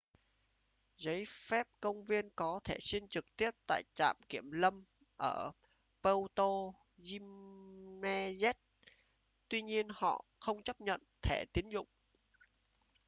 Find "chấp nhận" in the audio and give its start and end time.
10.63-11.01